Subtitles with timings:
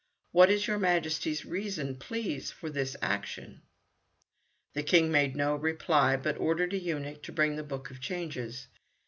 [0.31, 3.61] What is your Majesty's reason, please, for this action?"
[4.73, 8.65] The King made no reply, but ordered a eunuch to bring the Book of Changes.